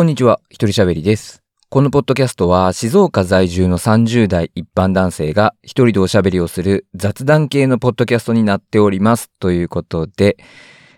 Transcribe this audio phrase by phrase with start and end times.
[0.00, 1.42] こんにちは、ひとりしゃべりです。
[1.68, 9.30] このポッドキャストは静岡在住の30代一般男性が一人でおしゃべりをする雑談系のポッドキャストになっております。
[9.40, 10.38] ということで、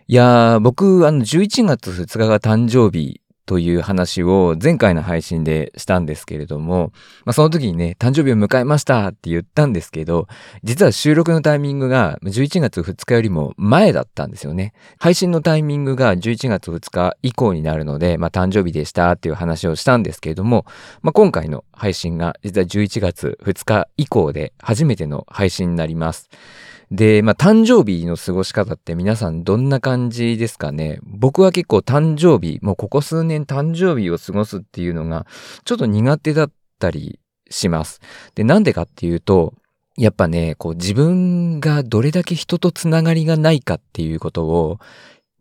[0.07, 3.22] いやー、僕、あの、11月2日が誕生日
[3.53, 6.91] という話を前回の配信でしたんですけれども、
[7.27, 10.27] まあ、その時にね、誕生日を迎えましたって言ったんですけど、
[10.65, 14.73] 実は収録のタイミングが11月2日よりも前だったんですよね。
[14.99, 20.65] 配信のタイミングが11月2日以降になるので、まあ、誕生日でしたっていう話をしたんですけれども、
[21.03, 26.31] まあ、今回の配信が実は11月2日以降で初めての配信になります。
[26.93, 31.01] で、まあ、誕生日の過ごし方って皆さんどんな感じですかね？
[31.03, 35.27] 僕は結構誕生日、もうここ数年誕生日を過ごすっていうのが
[35.65, 37.19] ちょっと苦手だったり
[37.51, 38.01] します。
[38.37, 39.55] で、なんでかっていうと、
[39.99, 44.79] やっぱね、こう自分がどれだけ人とつながりがないかっていうことを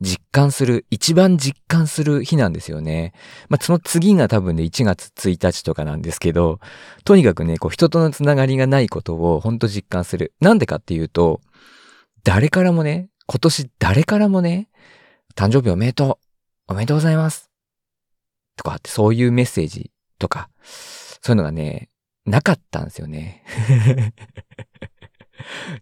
[0.02, 3.14] 実感する、一番実感する日なんですよね。
[3.50, 6.60] まあ、その次が多分ね、1月1日とかなんですけど、
[7.06, 10.34] とにかくね、こう人とのつながりがないことを本当実感する。
[10.42, 11.40] なんでかっていうと、
[12.24, 14.70] 誰からもね、今年誰からもね、
[15.36, 16.20] 誕生日おめでと
[16.68, 17.52] う、おめでとうございます。
[18.58, 21.90] とかってそういうメッセージとか、そういうのがね、
[22.26, 23.44] なかったんですよね。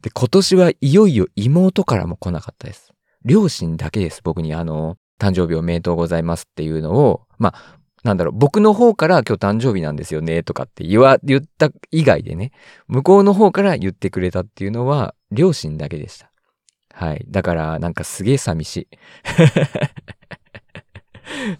[0.01, 2.88] で、今年はいよいよ妹からも来なかったです。
[3.25, 4.21] 両親だけです。
[4.23, 12.51] 僕にあの、誕生日おめでとうございますっていうのを、まあ、なんだろう、僕の方から今日誕生日なんですよねとかって言わ、言った以外でね、
[12.87, 16.31] 向こうの方から言ってくれたっていうのは、両親だけでした。
[16.93, 17.25] はい。
[17.27, 18.87] だから、なんかすげえ寂しい。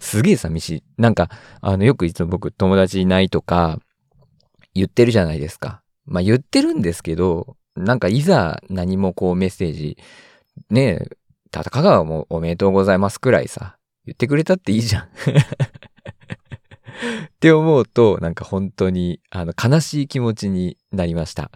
[0.00, 0.84] すげえ寂しい。
[0.96, 3.78] なんか、あの、よくいつも僕友達いないとか
[4.74, 5.82] 言ってるじゃないですか。
[6.06, 9.96] まあ言ってるんですけど、なんかいざ何もこうメッセージ、
[10.70, 11.06] ね、
[11.50, 15.02] たかがもうおめでとうございますくらいさ、言ってくれたっていいじゃん。
[17.26, 21.50] って思うと、なんか本当に、あの、悲しい気持ちになりました。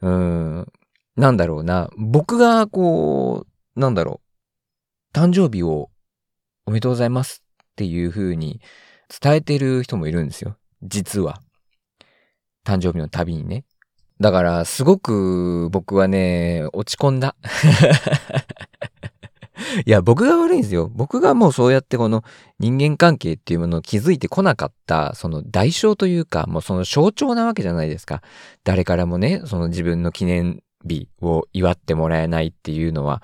[0.00, 0.66] うん。
[1.16, 1.90] なんだろうな。
[1.96, 3.46] 僕が、こ
[3.76, 4.20] う、なんだろ
[5.14, 5.16] う。
[5.16, 5.90] 誕生日を
[6.64, 8.62] おめでとうございますっていう風に
[9.20, 10.56] 伝えてる人もいるんですよ。
[10.82, 11.42] 実は。
[12.64, 13.64] 誕生日のたびにね。
[14.20, 17.36] だから、すごく僕はね、落ち込んだ。
[19.86, 20.90] いや、僕が悪いんですよ。
[20.92, 22.24] 僕がもうそうやってこの
[22.58, 28.22] 人間関係っていうものを築いてこなかった、その代償というか、もうその象徴なわけじゃないですか。
[28.64, 33.22] 誰からもね、その自分の記念日を祝ってもらえないっていうのは、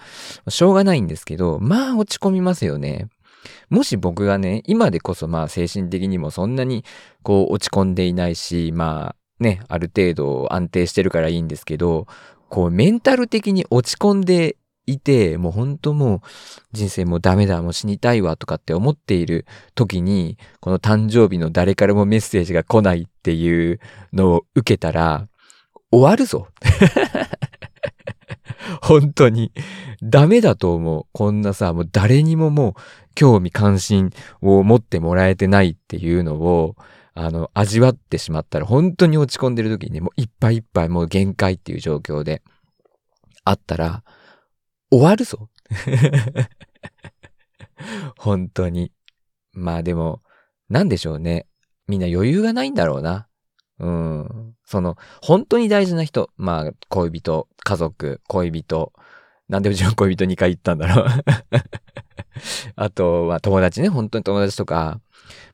[0.48, 3.08] しょうがないんですけど、まあ落ち込みますよね。
[3.70, 6.84] もし僕がね、今でこそまあ精神的にもそんなに
[7.22, 12.06] こう落ち込んでいないし、まあね、ある程度安定してるからいいんですけど、
[12.48, 14.56] こうメンタル的に落ち込んで
[14.92, 16.20] いて、もう本当もう
[16.72, 23.80] 人生もうダメだ、もう死にたいわとかって思っている時に、この誕生日の誰からもメッセージが来ないっていう
[24.12, 25.28] のを受けたら、
[25.90, 26.48] 終わるぞ。
[28.82, 29.52] 本当に。
[30.02, 31.06] ダメだと思う。
[31.12, 32.74] こんなさ、もう誰にももう
[33.14, 34.10] 興味関心
[34.40, 36.76] を持ってもらえてないっていうのを、
[37.14, 42.42] あの、味わってしまったら本当に落ち込んでる時にね、もういっぱいいっぱいもう限界っていう状況で
[43.44, 44.04] あったら、
[44.90, 45.48] 終わるぞ。
[48.16, 48.92] 本当に。
[49.52, 50.22] まあでも、
[50.68, 51.46] なんでしょうね。
[51.86, 53.28] みんな余裕がないんだろうな。
[53.78, 54.54] うん。
[54.64, 56.30] その、本当に大事な人。
[56.36, 58.92] まあ、恋人、家族、恋人。
[59.48, 61.06] なんでうちの恋人2回言ったんだろう。
[62.76, 63.88] あとは友達ね。
[63.88, 65.00] 本当に友達とか。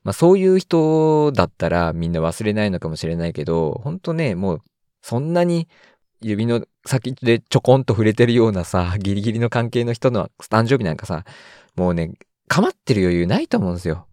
[0.03, 4.61] まあそういう人だったらみんな忘れないのかもしれないけど、本当ね、もう
[5.01, 5.67] そんなに
[6.21, 11.25] 指の先でちょこんと触れてるようなさ、ギリギリの関係の人の誕生日なんかさ、
[11.75, 12.13] もうね、
[12.47, 14.07] 構ってる余裕ないと思うんですよ。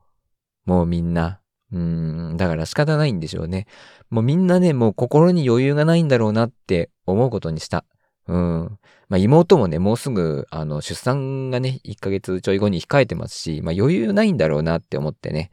[0.65, 1.41] もうみんな。
[1.73, 3.67] うん、だから仕方ないんでしょうね。
[4.11, 7.87] もうみんなね、もう心に余裕がないんだろうなって思うことにした。
[8.29, 8.79] うん。
[9.09, 15.51] まあ妹もね、もうすぐ、あの、出産がね、1ヶ月ちょい後に控えてますし、まあ余裕ないんだろうなって思ってね。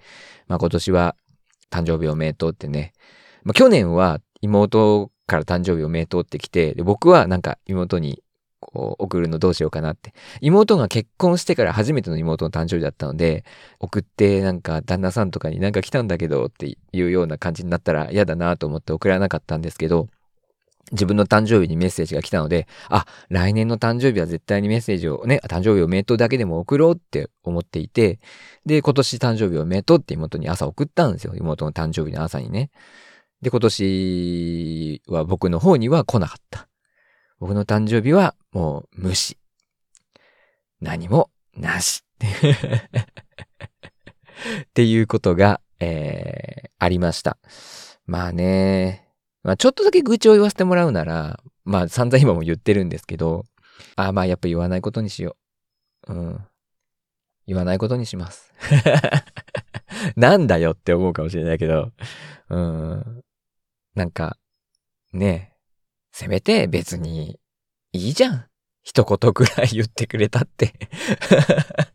[0.47, 1.15] まあ今年は
[1.71, 2.93] 誕生日おめでとうってね。
[3.43, 8.21] まあ去年は妹から誕生日おめでとうって来て、で僕はなんか妹に
[8.59, 10.13] こう送るのどうしようかなって。
[10.41, 13.45] 妹が結婚してから初めての妹の誕生日だったので、
[13.79, 20.07] 送ってなんか旦那さんとかになんか来たんだけどっていうような感じになったら嫌だなと思って送らなかったんですけど、
[20.91, 28.19] 自分の誕生日にメッセージが来たので、あ、来年の誕生日は絶対にメッセージをね、誕生日おめでとうだけでも送ろうって思っていて、
[28.65, 31.33] で、今年誕生日おめでとうって妹に朝送ったんですよ。
[31.35, 32.71] 妹の誕生日の朝にね。
[33.41, 36.67] で、今年は僕の方には来なかった。
[37.39, 39.37] 僕の誕生日はもう無視。
[40.81, 42.03] 何もなし。
[44.63, 47.37] っていうことが、えー、ありました。
[48.05, 49.07] まあね、
[49.43, 53.45] まあちょっとだけ愚痴を言わせてもらうなら、まあ散々今も言ってるんですけど、
[53.95, 55.37] あまあやっぱ言わないことにしよ
[56.07, 56.13] う。
[56.13, 56.45] うん。
[57.47, 58.53] 言わないことにします。
[60.15, 61.91] なんだよって思うかもしれないけど、
[62.49, 63.23] うん。
[63.99, 64.37] なんか、
[65.11, 65.57] ねえ
[66.13, 67.37] せめて別に
[67.91, 68.45] いいじゃん。
[68.81, 70.73] 一言くらい言ってくれたって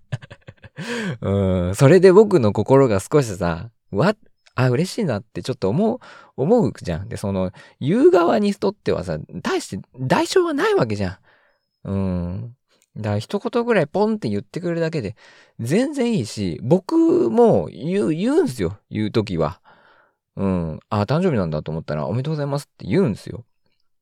[1.23, 1.75] うん。
[1.75, 4.15] それで僕の心が少しさ、わ、
[4.55, 5.99] あ、嬉しいなってちょっと思う、
[6.37, 7.09] 思うじゃん。
[7.09, 11.19] で、その、言う側にとってはさ、大して代償はないわけじゃ
[11.85, 11.91] ん。
[11.91, 12.57] うん。
[12.97, 15.17] だから一言ぐらいポンって言ってくれるだけで
[15.59, 18.79] 全然いいし、僕も言う、言うんすよ。
[18.91, 19.63] 言うときは。
[20.37, 20.81] うん。
[20.89, 23.45] あ、誕生日なんだと思ったらおめでとうございますって言うんですよ。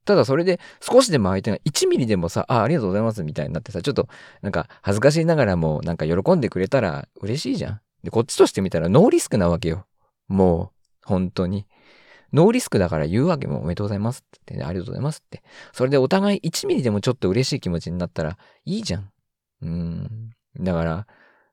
[0.04, 4.08] ただそれで少しでも相手が1ミリでもさ、あ、ありがとうございますみたいになってさ、ちょっと
[4.40, 7.80] なんか恥ずかしいながらもなんか喜んでくれたら嬉しいじゃん。
[8.02, 9.86] で、こっちとしてみたらノーリスクなわけよ。
[10.28, 11.66] もう、本当に。
[12.32, 15.42] ノーリスクだから言うわけもおめでとうございますって、ね、ありがとうございますって。
[15.72, 19.10] それでお互い1ミリでもちょっと嬉しい気持ちになったらいいじゃん。
[19.60, 20.30] うん。
[20.58, 21.06] だから、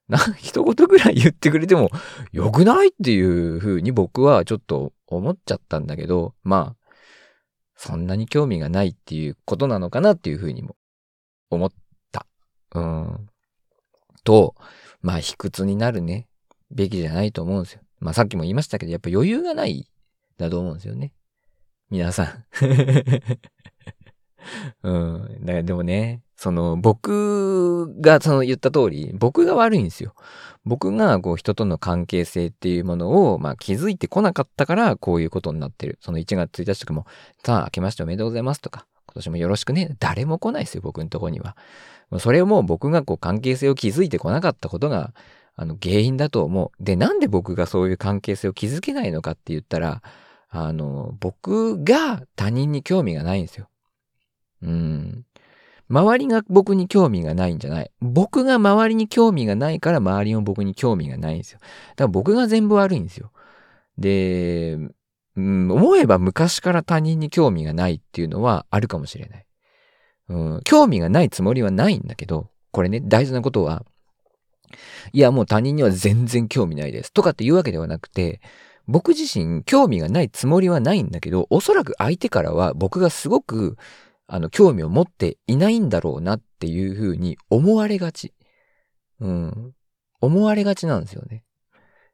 [0.10, 1.90] な、 一言ぐらい言ってくれても
[2.32, 6.90] よくないっていう風に僕はちょっと思っちゃったんだけど、まあ、
[7.76, 10.76] そんなに興味がないっていうことなのかなっていう風にも
[11.50, 11.72] 思っ
[12.12, 12.28] た。
[12.74, 13.30] うん。
[14.24, 14.56] と、
[15.02, 16.28] まあ、卑屈になるね、
[16.72, 17.82] べきじゃないと思うんですよ。
[18.00, 19.90] まあ、さっきも言いましたけど、やっぱ余裕がない
[20.38, 21.14] だと思うんですよね。
[21.90, 22.46] 皆さん。
[24.84, 25.46] うん。
[25.46, 30.16] だからでもね、その僕がその言った通り、僕が悪いんですよ。
[30.64, 35.98] 僕がこう人との関係性っていうものをまあ気づいてこなかったからこういうことになってる。
[36.00, 37.06] その1月1日とかも、
[37.44, 39.98] さあ明けましておめでとうございますとか、今年もよろしくね。
[40.00, 41.58] 誰も来ないですよ、僕のとこには。
[42.20, 45.14] それをもう僕がこう関係性を築いてこなかったことが、
[45.58, 46.82] あの原因だと思う。
[46.82, 50.02] で、なんで僕がそういう関係性を築けないのかって言ったら、
[50.48, 53.68] あの、僕が他人に興味がないんですよ。
[54.62, 55.26] うん。
[55.90, 57.92] 周りが僕に興味がないんじゃない。
[58.00, 61.60] 僕が周りに興味がないから周りも僕に興味がないんですよ。
[61.60, 63.32] だから僕が全部悪いんですよ。
[63.98, 64.78] で、
[65.36, 69.46] うん、思えば昔から他人に興味がないっていうのはあるかもしれない。
[70.30, 73.84] うん、興味がないつもりはないんだけど、これね、大事なことは、
[75.12, 77.12] いや、もう他人には全然興味ないです。
[77.12, 78.42] とかっていうわけではなくて、
[78.88, 83.78] 僕自身興味がないつもりはないんだけど、おそらく相手からは僕がすごく
[84.32, 88.34] あの、興味を持っていないんだろうなっていうふうに思われがち。
[89.20, 89.74] うん。
[90.22, 91.44] 思われがちなんですよね。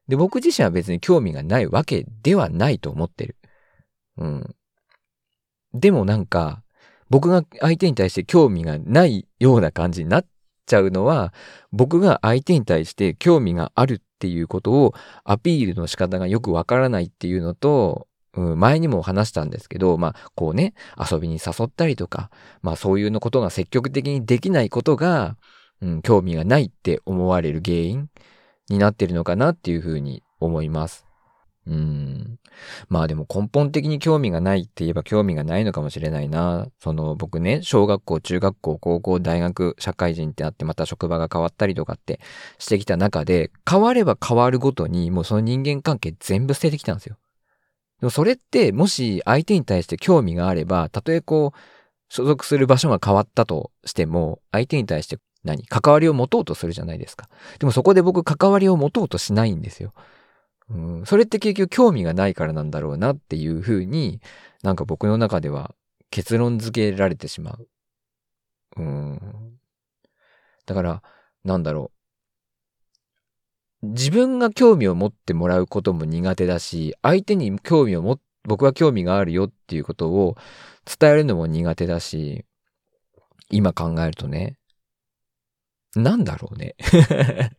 [0.08, 3.36] で、僕自身は別に興味がないわけではないと思ってる。
[4.16, 4.56] うん。
[5.74, 6.62] でもなんか、
[7.10, 10.26] 僕が相手に対して興味がないような感じになっ
[10.64, 11.34] ちゃうのは、
[11.70, 20.74] 僕が相手に対して興味があるっていうことをアピールの仕方がよくわからないっていうのと、うん、前にも話したんですけど、まあ、こうね、
[21.10, 22.30] 遊びに誘ったりとか、
[22.62, 25.36] まあ、そういうのことが積極的にできないことが、
[25.80, 28.08] うん、興味がないって思われる原因
[28.68, 31.06] になってるのかなっていうふうに思います。
[31.66, 32.38] うん。
[32.88, 36.68] まあでも根本的に興味がないって言えば興味がないのかもしれないな。
[36.78, 42.20] その僕ね、小学校、中学校、高校、大学、社会人ってあってまた職場が変わったりとかって
[42.58, 47.16] してきた中で、変われば変わるごとにもうその人間関係全部捨ててきたんですよ。
[48.00, 51.58] でもそれってもし相手に対して興味があれば、たとえこう、
[52.08, 55.66] 所属する場所が変わったとしても、相手に対して何？
[55.66, 57.28] 関わりを持とうとするじゃないですか。
[57.58, 59.92] でもそこで僕関わりを持とうとしないんですよ。
[60.68, 64.20] うん、それって結局興味がないからなんだろうなっていうふうに、
[64.62, 65.74] なんか僕の中では
[66.10, 67.68] 結論付けられてしまう。
[68.76, 69.20] うん。
[70.66, 71.02] だから、
[71.44, 71.95] なんだろう。
[73.82, 80.36] 自分が興味を持ってもらうことも苦手だし、相手に興味を持、僕は興味があるよっていうことを
[80.98, 82.44] 伝えるのも苦手だし、
[83.50, 84.58] 今考えるとね、
[85.94, 86.74] なんだろうね。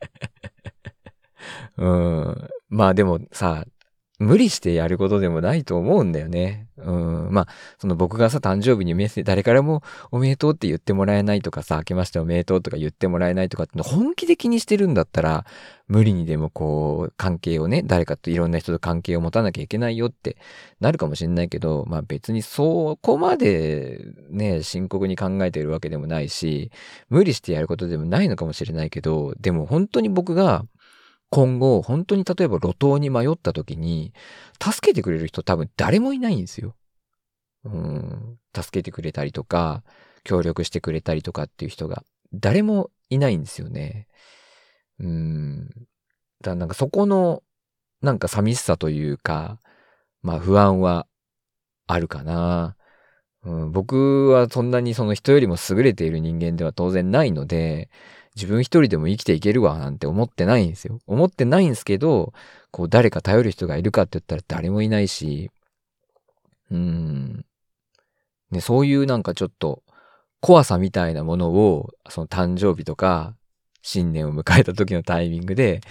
[1.78, 2.50] うん。
[2.70, 3.66] まあでもさ、
[4.20, 6.68] 無理してやることでもないと思うんだよね。
[6.78, 7.28] うん。
[7.32, 7.48] まあ、
[7.78, 15.46] その僕がさ、誕生日にメッセージ、誰からもおめでとうって言ってもらえないとかさ、明けましておめでとうとか言ってもらえないとかって本気で気にしてるんだったら、
[15.88, 20.38] 無理にでもこう、関係をね、誰かといろんな人と関係を持たなきゃいけないよって
[20.80, 26.72] なるかもしれないけど、まあ別にそこまでね、深刻に考えてるわけでもないし、
[27.10, 30.66] 無理してやることでもないのかもしれないけど、でも本当に僕が、
[31.30, 34.14] 今後、本当に例えば路頭に迷った時に、
[34.62, 36.76] 助けてくれる人多分誰もいないんですよ。
[37.66, 39.84] うん、助けてくれたりとか、
[40.24, 42.04] 協力してくれたりとかっていう人が
[42.34, 44.08] 誰もいないんですよね。
[45.00, 45.70] うん。
[46.42, 47.44] だなんかそこの、
[48.02, 49.60] なんか寂しさというか、
[50.22, 51.08] まあ不安は
[51.88, 52.76] あるかな。
[53.44, 57.90] うん、僕はそんなにその人よりも優れている人間では当然ないので、
[58.38, 61.00] 自分一人でも生きていけるわなんて思ってないんですよ。
[61.08, 62.34] 思ってないんですけど、
[62.70, 65.50] こう誰か頼る人がいるかって言ったら誰もいないし、
[66.70, 67.46] うん。
[68.52, 69.82] ね、そういうなんかちょっと
[70.40, 73.36] 怖さみたいなものを、その誕生日とか、
[73.82, 75.82] 新年を迎えた時のタイミングで、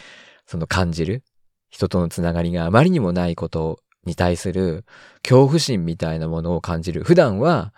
[0.46, 1.24] その感じる。
[1.68, 4.84] 人とのつながりがあまりにもないことに対する
[5.22, 7.02] 恐怖心みたいなものを感じる。
[7.02, 7.74] 普段は、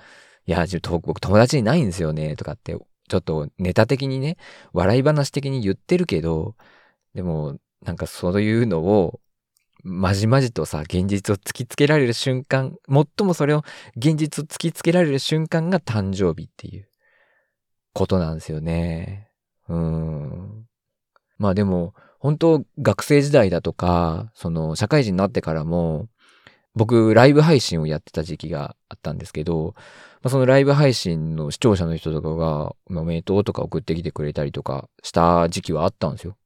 [0.46, 0.66] いや、
[1.00, 2.76] 僕友達にないんですよね、とかって、
[3.09, 4.37] ちょっとネタ的にね、
[4.73, 6.55] 笑い話的に言ってるけど、
[7.15, 9.21] でも、なんかそういうのを、
[9.83, 13.65] まじまじとさ、現実を突きつけられる瞬間、最もそれを
[13.97, 16.88] 現実を突きつけられる瞬間が誕生日っていう
[17.95, 19.31] ことなんですよね。
[19.69, 20.67] うん。
[21.38, 26.09] まあでも、本当学生時代だとか、その社会人になってからも、
[26.78, 29.75] 僕、ライブ配信をやってた時期があったんですけど、
[30.23, 36.37] まあ、そのライブ配信の視聴者の人とかが、おめでとうとか送ってきてくれたりとかした時期はあったんですよ。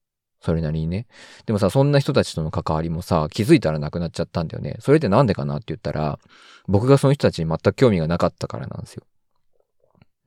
[0.41, 1.07] それなりにね。
[1.47, 4.77] でもさ、そんな人たちとの関わりもさ、気づいたらなくなっちゃったんだよね。
[4.81, 6.19] それってなんでかなって言ったら、
[6.67, 9.05] 僕がその人たちに全く興味がなかったからなんですよ。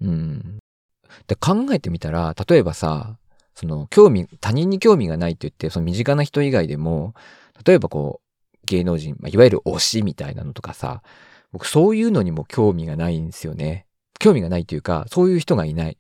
[0.02, 0.60] うん。
[1.28, 3.18] で、考えてみたら、例えばさ、
[3.56, 7.14] その、興味、他人に興味がないって言って、その身近な人以外でも、
[7.66, 8.25] 例えばこう、
[8.66, 11.02] 芸能人、まあ、いわゆる推しみたいなのとかさ、
[11.52, 13.88] 僕そういうのにも興味がないんですよね。
[14.20, 15.98] 興味がないというか、そういう人がいない。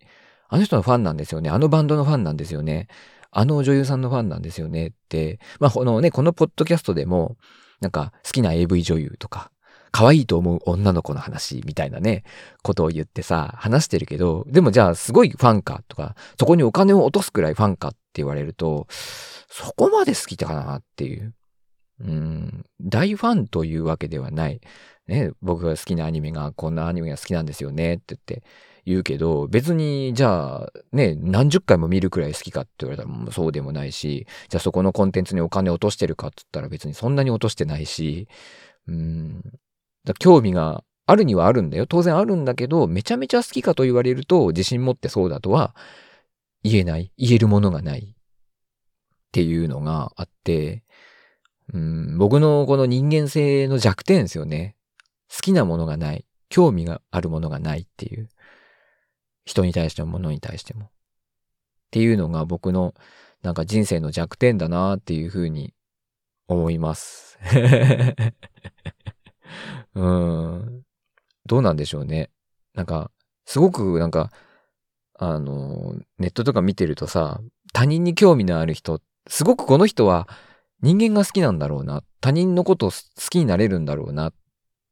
[0.47, 1.49] あの人のファンなんですよね。
[1.49, 2.87] あのバンドのファンなんですよね。
[3.31, 7.37] あの女優さんのファンなんですよねって、まあ、このね、このポッドキャストでも、
[7.81, 9.51] なんか好きな AV 女優とか、
[9.91, 12.23] 可愛いと思う女の子の話みたいなね、
[12.63, 18.87] ことを言ってさ、話してるけど、でもじゃあすごいファンかとか、そこにお金を落とすくらいファンかって言われると、
[19.49, 21.33] そこまで好きかなっていう。
[21.99, 24.61] うん、大ファンというわけではない。
[25.07, 28.43] ね、僕が好きなアニメがこんなアニメが好きなんですよねって言って、
[28.85, 38.27] 言うけど、別に、じゃあ、ね、何十回も見るくらい好きかって言われたらもうそうでもないし、じゃあそこのコンテンツにお金落としてるかって言ったら別にそんなに落としてないし、
[38.87, 39.41] うん、
[40.03, 41.87] だ興味があるにはあるんだよ。
[41.87, 45.75] 当然あるんだけど、めちゃめちゃ好きかと言われると、自信持ってそうだとは
[46.63, 47.11] 言えない。
[47.17, 48.15] 言えるものがない。
[48.15, 48.15] っ
[49.31, 50.83] ていうのがあって、
[51.73, 54.75] うん、僕のこの人間性の弱点ですよね。
[55.33, 56.25] 好きなものがない。
[56.49, 58.29] 興味があるものがないっていう。
[59.45, 60.85] 人に対しても物に対しても。
[60.85, 60.89] っ
[61.91, 62.93] ていうのが僕の
[63.41, 65.73] なんか人生の弱点だなっていうふうに
[66.47, 67.37] 思います。
[69.93, 70.83] うん。
[71.45, 72.31] どうなんでしょうね。
[72.73, 73.11] なんか、
[73.45, 74.31] すごくなんか、
[75.17, 77.39] あの、ネットとか見てるとさ、
[77.71, 80.27] 他人に興味のある人、すごくこの人は
[80.81, 82.03] 人間が好きなんだろうな。
[82.21, 82.97] 他人のことを好
[83.29, 84.33] きになれるんだろうなっ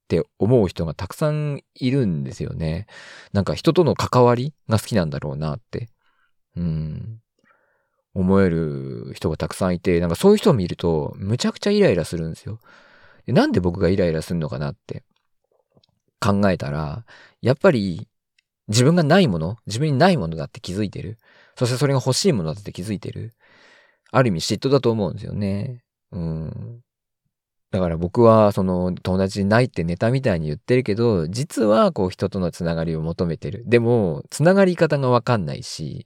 [0.07, 2.87] て思う人がたくさんいるんですよね。
[3.31, 5.89] なんか人との関わりが好きなんだろうなって。
[6.55, 7.19] うん。
[8.13, 12.59] 思える人がたくさんいて、なんかそういう人を見ると、むちゃくちゃイライラするんですよ。
[13.27, 15.03] なんで僕がイライラするのかなって
[16.19, 17.05] 考えたら、
[17.41, 18.07] やっぱり
[18.67, 21.17] 自分がないもの、自分にないものだって気づいてる。
[21.57, 23.33] そしてそれが欲しいものだって気づいてる。
[24.13, 25.83] ある意味嫉妬だと思うんですよね。
[26.11, 26.81] うん。
[27.71, 33.63] だから僕はその友達ないってネタみたいに言ってるけど、実はこう人とのつながりを求めてる。
[33.65, 36.05] でも、つながり方がわかんないし、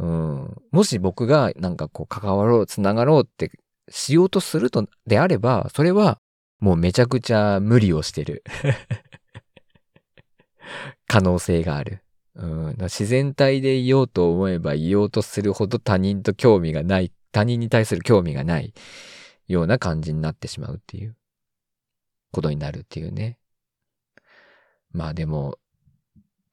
[0.00, 3.52] うん、もし僕がなんかこう関わろう、つながろうって
[3.88, 6.18] しようとするとであれば、それは
[6.58, 8.42] もうめちゃくちゃ無理をしてる。
[11.06, 12.02] 可能性がある。
[12.34, 18.74] うん、自然体でいようと思えばいようとするほど他人と興味がない、他人に対する興味がない。
[19.52, 21.16] ような感じになってしまうっていう
[22.32, 23.38] ことになるっていうね。
[24.92, 25.58] まあでも、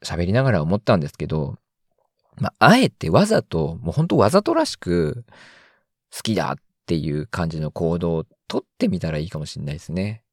[0.03, 1.57] 喋りながら思ったんですけど、
[2.39, 5.25] まあ、あえてわざと、もうほんとわざとらしく、
[6.11, 6.55] 好きだっ
[6.85, 10.23] ていう感じの行動をとってみたらいいかもしれないですね。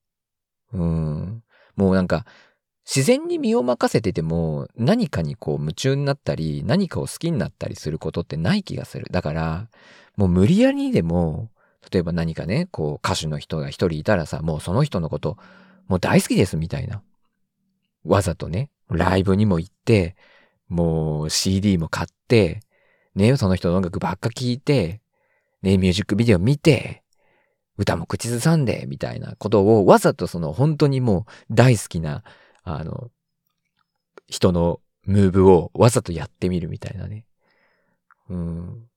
[0.72, 1.42] うん。
[1.76, 2.26] もうなんか、
[2.86, 9.06] 自然に身を任せてても、何かにこう夢中になったり、何かを好きになったりすることってない気がする。
[9.10, 9.68] だから、
[10.16, 11.50] もう無理やりにでも、
[11.90, 15.38] 例えば何かね、こう歌手の人が一人いたらさ、もうその人のこと、
[15.88, 17.02] もう大好きですみたいな。
[18.04, 20.14] わざとね、ライブにも行って、
[20.68, 22.60] もう CD も買って、
[23.14, 25.00] ね、その人の音楽ばっか聴いて、
[25.62, 27.02] ね、ミュージックビデオ見て、
[27.76, 32.22] 歌も口ずさんで、みたいなことをわざとその本当にもう大好きな、
[32.64, 33.10] あの、
[34.26, 37.26] 人のムーブをわざとやってみるみたいなね。
[38.28, 38.88] うん。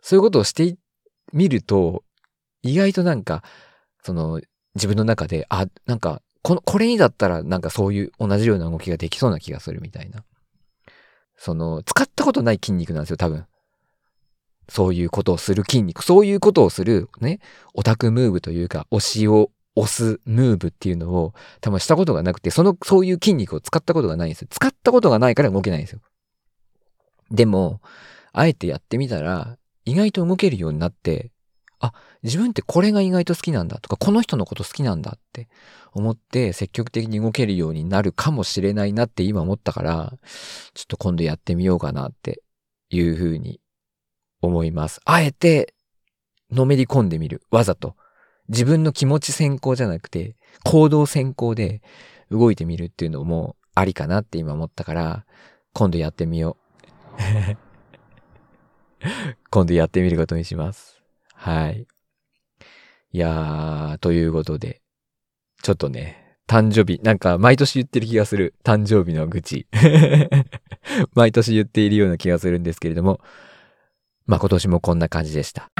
[0.00, 0.76] そういうことをして
[1.32, 2.04] 見ると、
[2.62, 3.42] 意外となんか、
[4.02, 4.40] その、
[4.74, 10.24] 自分の中で、あ、なんか、この、これにだったら、なんかそういう同じような動きができそうな気がするみたいな。
[11.36, 13.46] その、使ったことない筋肉なんですよ、多分。
[14.68, 17.40] そういうことをする筋肉、そういうことをする、ね、
[17.74, 24.48] オタクムーブというか、推しを押すムーブっていうのを多分したことがなくて、その、そういう筋肉を使ったことがないんですよ。
[24.50, 26.00] 使ったことがないから動けないんですよ。
[27.30, 27.80] でも、
[28.32, 31.30] あえてやってみたら、意外と動けるようになって、
[31.78, 35.48] あ、自分ってこれが意外と好きなんだとか、この人のこと好きなんだって
[35.92, 40.12] 思って積極的に動けるようになるかもしれないなって今思ったから、
[40.74, 42.42] ちょっと今度やってみようかなって
[42.90, 43.60] いうふうに
[44.42, 45.00] 思います。
[45.04, 45.74] あえて、
[46.50, 47.42] のめり込んでみる。
[47.50, 47.96] わざと。
[48.50, 51.82] 自分の気持ち先行じゃなくて、行動先行で
[52.30, 55.24] 動いてみるっていうのもありかなって今思ったから、
[55.72, 57.56] 今度やってみよう。
[59.50, 61.00] 今度やってみることにします。
[61.32, 61.86] はい。
[63.12, 64.82] いやー、ということで、
[65.62, 68.54] ちょっとね、誕生日、なんか毎年言ってる気がする。
[68.64, 69.68] 誕生日の愚痴。
[71.14, 73.20] 毎年言っているような気がするんですけれども、
[74.26, 75.70] まあ今年もこんな感じでした。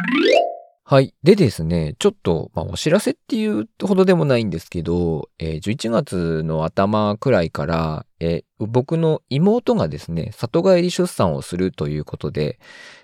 [0.91, 1.15] はい。
[1.23, 12.59] でですね、ちょっと、まあ、お知らせっていうほどでもないんですけど、えー、11月の頭くらいから、えー、僕の妹がですね、里帰り出産をするということで、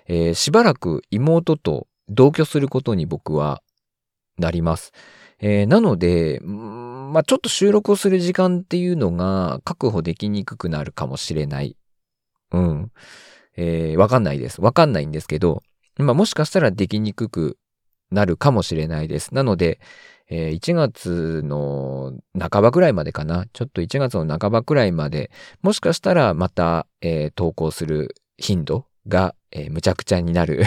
[0.05, 3.63] えー、しばらく妹と同居することに僕は
[4.37, 4.91] なります。
[5.39, 11.77] えーなので、まあ、ちょっと収録をする時間っていうのが確保できにくくなるかもしれない。
[12.51, 12.91] うん。
[13.55, 14.59] えーわかんないです。
[14.59, 15.63] わかんないんですけど、
[15.95, 17.57] まあ、もしかしたらできにくく
[18.11, 19.33] なるかもしれないです。
[19.33, 19.79] なので、
[20.29, 23.45] えー、1月の半ばくらいまでかな。
[23.53, 30.63] ちょっと1月の半ばくらいまで、もしかしたらまた、えー、投稿する頻度が、えー、むちゃくちゃになる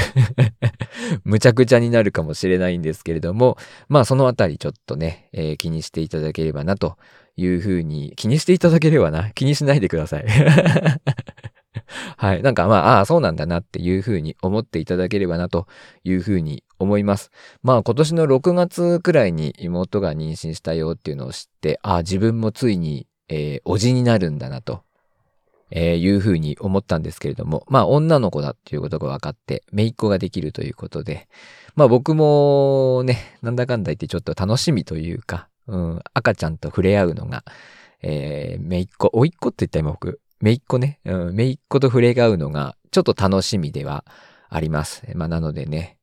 [1.24, 6.96] むちゃくちゃになるかもしれないんですけれども、まあそのあたりちょっとね、えー、気にしていただければなと
[7.36, 9.30] いうふうに、気にしていただければな。
[9.32, 10.26] 気にしないでください
[12.16, 12.42] はい。
[12.42, 15.66] なんかまあ、ああ、そうなんだなっていうふうに思っていただければなと
[16.04, 17.30] いうふうに思います。
[17.62, 24.82] まあ今年の6月くらいに妹が妊娠したよっていうのを知って、ああ、自分もついに、えー、おじになるんだなと。
[25.72, 31.28] えー、いうふうに思ったんですけれども、まあ女の子だっていうことが分かって、姪っ子ができるということで、
[31.76, 37.44] まあ僕もね、なんだかんだ言ってちょっと楽しみというか、うん、赤ちゃんと触れ合うのが、
[38.02, 44.04] えー、姪っ子、甥っ子って言った今僕、姪っ子ね、うん、姪っ子と触れ合うのがちょっと楽しみでは
[44.48, 45.04] あります。
[45.14, 45.98] まあ、なのでね、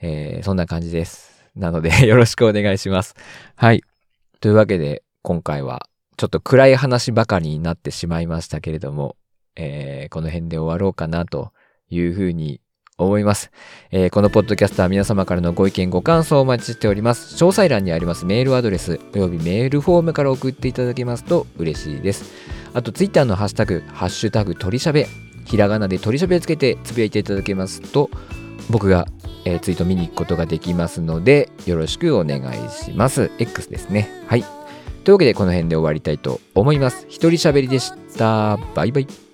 [0.00, 1.44] えー、そんな感じです。
[1.56, 3.14] なので よろしくお願いします。
[3.56, 3.82] はい。
[4.40, 9.16] というわけで、今回はちょっと暗い話ばかりになってしまいましたけれども、
[9.56, 11.52] えー、この辺で終わろうかなと
[11.90, 12.60] いうふうに
[12.96, 13.52] 思います、
[13.92, 17.36] えー、このポッドキャストは皆様からのご意見ご感想をお待ちしております。
[17.36, 22.58] 詳細欄にありますメールアドレスおよびメールフォームから送っていただけますと嬉しいです。
[22.74, 25.06] あと、ツイッターのハッシュタグ、ハッシュタグ、鳥しゃべ、
[25.44, 28.10] ひらがなで鳥しゃべをつけてつぶやいていただけますと、
[28.68, 29.06] 僕が、
[29.48, 33.30] えー、ツイート見に行くことができますので、よろしくお願いします。
[33.38, 34.08] X ですね。
[34.26, 34.44] はい。
[35.04, 37.06] というわけで、この辺で終わりたいと思います。
[37.08, 38.58] 一人喋りでした。
[38.74, 39.27] バイバイ。